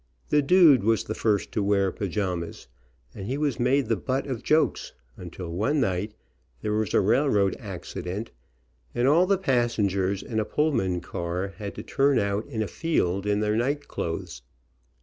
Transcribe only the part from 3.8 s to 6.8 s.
the butt of jokes, until one night there